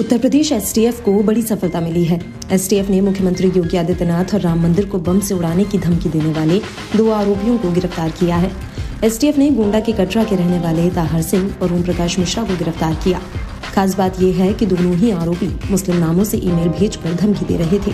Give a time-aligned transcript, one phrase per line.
[0.00, 2.20] Uttar Pradesh STF को बड़ी सफलता मिली है।
[2.52, 6.32] एसटीएफ ने मुख्यमंत्री योगी आदित्यनाथ और राम मंदिर को बम से उड़ाने की धमकी देने
[6.32, 6.60] वाले
[6.96, 8.50] दो आरोपियों को गिरफ़्तार किया है।
[9.04, 12.56] एसटीएफ ने गोंडा के कटरा के रहने वाले ताहर सिंह और ओम प्रकाश मिश्रा को
[12.56, 13.20] गिरफ़्तार किया।
[13.74, 17.56] खास बात यह है कि दोनों ही आरोपी मुस्लिम नामों से ईमेल भेजकर धमकी दे
[17.56, 17.92] रहे थे।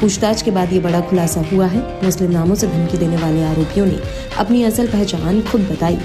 [0.00, 3.86] पूछताछ के बाद ये बड़ा खुलासा हुआ है। मुस्लिम नामों से धमकी देने वाले आरोपियों
[3.86, 3.98] ने
[4.38, 5.98] अपनी असल पहचान खुद बताई।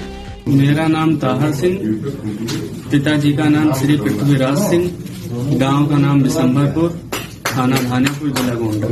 [0.48, 1.78] मेरा नाम ताहर सिंह,
[2.90, 4.90] पिताजी का नाम श्री पृथ्वीराज सिंह
[5.30, 6.90] गाँव का नाम बिशंबरपुर
[7.46, 8.86] थाना धानेपुर जिला गोंडा।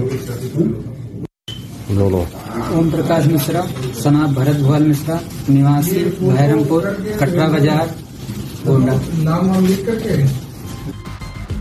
[2.78, 3.62] ओम प्रकाश मिश्रा
[4.02, 5.18] सनात भरत भुवल मिश्रा
[5.48, 6.82] निवासी भैरमपुर
[7.20, 7.94] कटरा बाज़ार
[8.66, 8.94] गोंडा।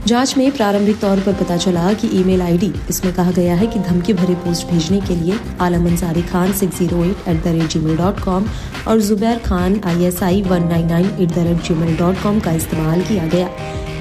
[0.08, 3.80] जाँच में प्रारंभिक तौर पर पता चला कि ईमेल आईडी इसमें कहा गया है कि
[3.80, 7.70] धमकी भरे पोस्ट भेजने के लिए Alam Ansari Khan six zero eight at the rate
[7.72, 8.46] gmail dot com
[8.88, 12.22] और Zubair Khan I S I one nine nine at the rate gmail dot
[12.24, 13.48] com का इस्तेमाल किया गया।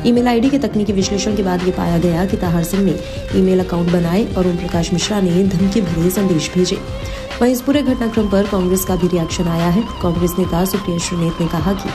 [0.07, 2.99] ईमेल आईडी के तकनीकी विश्लेषण के बाद ये पाया गया कि ताहर सिंह ने
[3.37, 6.77] ईमेल अकाउंट बनाए और ओम प्रकाश मिश्रा ने धमकी भरे संदेश भेजे।
[7.43, 11.41] वहीं इस पूरे घटनाक्रम पर कांग्रेस का भी रिएक्शन आया है। कांग्रेस नेता सुप्रिया श्रीनेत
[11.41, 11.91] ने कहा कि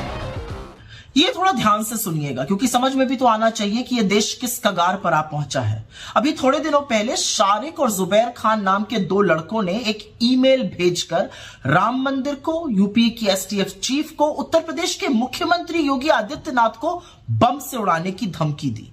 [1.17, 4.33] ये थोड़ा ध्यान से सुनिएगा, क्योंकि समझ में भी तो आना चाहिए कि ये देश
[4.33, 8.83] किस कगार पर आ पहुँचा है। अभी थोड़े दिनों पहले शारिक और जुबैर खान नाम
[8.83, 11.29] के दो लड़कों ने एक ईमेल भेजकर
[11.65, 17.01] राम मंदिर को, यूपी की एसटीएफ चीफ को, उत्तर प्रदेश के मुख्यमंत्री योगी आदित्यनाथ को
[17.31, 18.91] बम से उड़ाने की धमकी दी।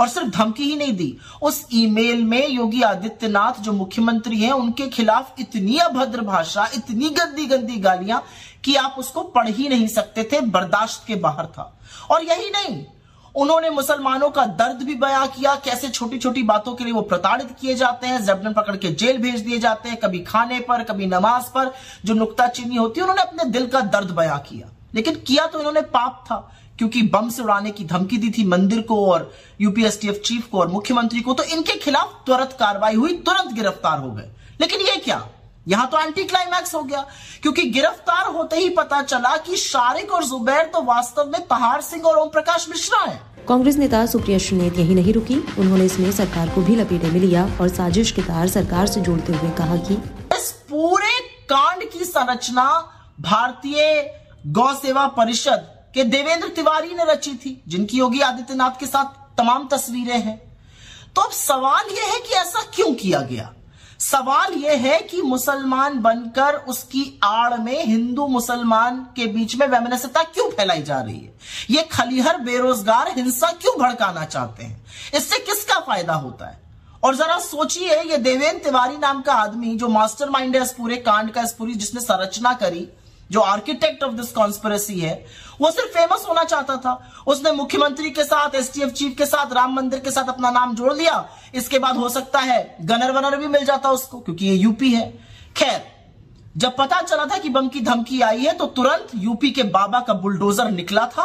[0.00, 4.88] और सिर्फ़ धमकी ही नहीं दी। उस ईमेल में योगी आदित्यनाथ, जो मुख्यमंत्री हैं, उनके
[4.88, 8.24] खिलाफ इतनी अभद्र भाषा, इतनी गंदी गंदी गालियाँ
[8.64, 11.78] कि आप उसको पढ़ ही नहीं सकते थे, बर्दाश्त के बाहर था।
[12.10, 12.84] और यही नहीं,
[13.34, 17.56] उन्होंने मुसलमानों का दर्द भी बयां किया, कैसे छोटी छोटी बातों के लिए वो प्रताड़ित
[17.60, 21.06] किए जाते हैं, जबरन पकड़ के जेल भेज दिए जाते हैं, कभी खाने पर, कभी
[21.06, 21.74] नमाज़ पर,
[22.04, 25.80] जो नुकताचीनी होती है, उन्होंने अपने दिल का दर्द बयां किया। लेकिन किया तो इन्होंने
[25.80, 30.48] पाप था क्योंकि बम से उड़ाने की धमकी दी थी मंदिर को और यूपीएसटीएफ चीफ
[30.48, 34.80] को और मुख्यमंत्री को तो इनके खिलाफ तुरंत कार्रवाई हुई तुरंत गिरफ़्तार हो गए। लेकिन
[34.80, 35.26] ये क्या?
[35.68, 37.04] यहाँ तो एंटी क्लाइमैक्स हो गया।
[37.42, 42.04] क्योंकि गिरफ़्तार होते ही पता चला कि शारिक और जुबैर तो वास्तव में तहार सिंह
[42.04, 46.48] और ओम प्रकाश मिश्रा है। कांग्रेस नेता सुप्रिया श्रीनेत यही नहीं रुकी। उन्होंने इसमें सरकार
[46.48, 49.94] को भी लपेटे में लिया और साजिश के तार सरकार से जोड़ते हुए कहा कि
[50.36, 51.18] इस पूरे
[51.50, 52.68] कांड की संरचना
[53.20, 54.10] भारतीय
[54.46, 59.68] गौ सेवा परिषद के देवेंद्र तिवारी ने रची थी, जिनकी योगी आदित्यनाथ के साथ तमाम
[59.68, 60.38] तस्वीरें हैं।
[61.16, 63.52] तो अब सवाल यह है कि ऐसा क्यों किया गया?
[64.00, 70.22] सवाल यह है कि मुसलमान बनकर उसकी आड़ में हिंदू मुसलमान के बीच में वैमनस्यता
[70.22, 71.34] क्यों फैलाई जा रही है?
[71.70, 74.84] ये खलीहर बेरोजगार हिंसा क्यों भड़काना चाहते हैं?
[75.14, 76.60] इससे किसका फ़ायदा होता है?
[77.04, 81.30] और जरा सोचिए, ये देवेंद्र तिवारी नाम का आदमी जो मास्टरमाइंड है इस पूरे कांड
[81.30, 82.88] का, इस पूरी जिसने संरचना करी
[83.30, 85.14] जो आर्किटेक्ट ऑफ़ दिस कॉन्स्परेसी है,
[85.60, 89.74] वो सिर्फ़ फ़ेमस होना चाहता था। उसने मुख्यमंत्री के साथ एसटीएफ चीफ के साथ, राम
[89.74, 93.46] मंदिर के साथ अपना नाम जोड़ लिया। इसके बाद हो सकता है गनर वनर भी
[93.48, 95.10] मिल जाता उसको, क्योंकि ये यूपी है।
[95.56, 95.82] खैर,
[96.56, 100.00] जब पता चला था कि बम की धमकी आई है तो तुरंत यूपी के बाबा
[100.00, 101.24] का बुलडोजर निकला था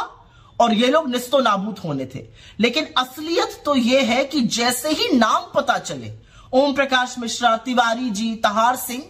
[0.59, 2.25] और ये लोग निस्तो नाबूद होने थे।
[2.59, 6.13] लेकिन असलियत तो ये है कि जैसे ही नाम पता चले
[6.53, 9.03] ओम प्रकाश मिश्रा, तिवारी जी, तहार सिंह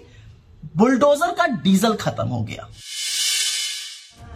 [0.77, 2.69] बुलडोजर का डीजल खत्म हो गया।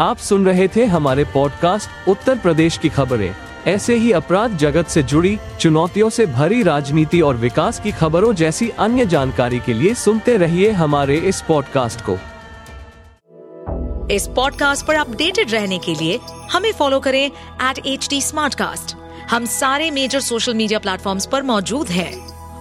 [0.01, 3.35] आप सुन रहे थे हमारे पॉडकास्ट उत्तर प्रदेश की खबरें।
[3.67, 8.69] ऐसे ही अपराध जगत से जुड़ी चुनौतियों से भरी राजनीति और विकास की खबरों जैसी
[8.69, 12.17] अन्य जानकारी के लिए सुनते रहिए हमारे इस पॉडकास्ट को।
[14.13, 16.19] इस पॉडकास्ट पर अपडेटेड रहने के लिए
[16.51, 18.21] हमें फॉलो करें एट एच डी
[19.29, 22.34] हम सारे मेजर सोशल मीडिया प्लेटफॉर्म पर मौजूद हैं।